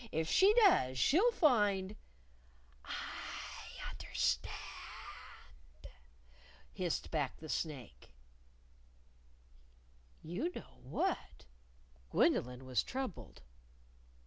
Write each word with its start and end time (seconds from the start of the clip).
If 0.11 0.27
she 0.27 0.51
does 0.65 0.97
she'll 0.97 1.31
find" 1.31 1.95
"I 2.85 3.91
understand!" 3.91 4.51
hissed 6.73 7.11
back 7.11 7.37
the 7.37 7.47
snake. 7.49 8.09
You 10.23 10.49
know 10.55 10.79
what? 10.81 11.45
Gwendolyn 12.09 12.65
was 12.65 12.81
troubled. 12.81 13.43